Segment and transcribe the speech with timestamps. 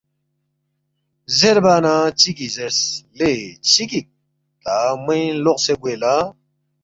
[1.37, 2.79] زیربا نہ چِگی زیرس،
[3.17, 3.31] ”لے
[3.69, 4.07] چِہ گِک
[4.63, 6.15] تا مو ینگ لوقسے گوے لا